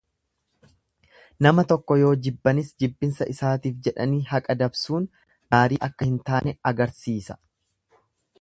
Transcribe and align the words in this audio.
Nama 1.45 1.65
tokko 1.71 1.97
yoo 2.03 2.13
jibbanis 2.27 2.71
jibbinsa 2.83 3.29
isaatiif 3.33 3.77
jedhanii 3.89 4.23
haqa 4.33 4.59
dabsuun 4.63 5.09
gaarii 5.57 5.81
akka 5.89 6.11
hin 6.13 6.21
taane 6.31 6.57
agarsiisa. 6.73 7.43